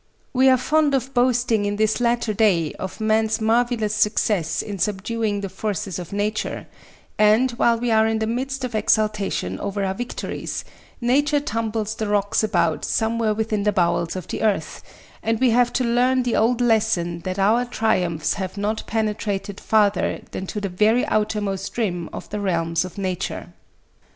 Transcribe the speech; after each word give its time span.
We 0.33 0.49
are 0.49 0.57
fond 0.57 0.95
of 0.95 1.13
boasting 1.13 1.65
in 1.65 1.75
this 1.75 1.99
latter 1.99 2.33
day 2.33 2.73
of 2.79 2.99
man's 2.99 3.39
marvelous 3.39 3.93
success 3.93 4.63
in 4.63 4.79
subduing 4.79 5.41
the 5.41 5.47
forces 5.47 5.99
of 5.99 6.11
Nature; 6.11 6.65
and, 7.19 7.51
while 7.51 7.77
we 7.79 7.91
are 7.91 8.07
in 8.07 8.17
the 8.17 8.25
midst 8.25 8.63
of 8.63 8.73
exultation 8.73 9.59
over 9.59 9.85
our 9.85 9.93
victories, 9.93 10.65
Nature 11.01 11.39
tumbles 11.39 11.93
the 11.93 12.07
rocks 12.07 12.43
about 12.43 12.83
somewhere 12.83 13.35
within 13.35 13.61
the 13.61 13.71
bowels 13.71 14.15
of 14.15 14.27
the 14.27 14.41
earth, 14.41 14.81
and 15.21 15.39
we 15.39 15.51
have 15.51 15.71
to 15.73 15.83
learn 15.83 16.23
the 16.23 16.35
old 16.35 16.61
lesson 16.61 17.19
that 17.19 17.37
our 17.37 17.63
triumphs 17.63 18.33
have 18.33 18.57
not 18.57 18.81
penetrated 18.87 19.59
farther 19.59 20.19
than 20.31 20.47
to 20.47 20.59
the 20.59 20.67
very 20.69 21.05
outermost 21.09 21.77
rim 21.77 22.09
of 22.11 22.27
the 22.31 22.39
realms 22.39 22.83
of 22.83 22.97
Nature. 22.97 23.53